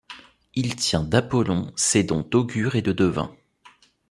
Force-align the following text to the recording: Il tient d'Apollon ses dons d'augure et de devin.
Il 0.55 0.75
tient 0.77 1.03
d'Apollon 1.03 1.71
ses 1.75 2.03
dons 2.03 2.21
d'augure 2.27 2.75
et 2.75 2.81
de 2.81 2.91
devin. 2.91 3.37